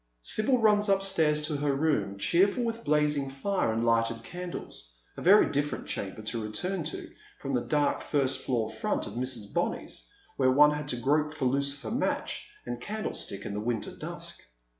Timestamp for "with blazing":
2.63-3.29